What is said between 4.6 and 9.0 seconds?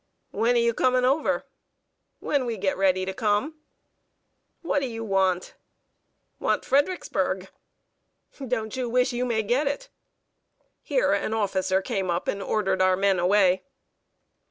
"What do you want?" "Want Fredericksburg." "Don't you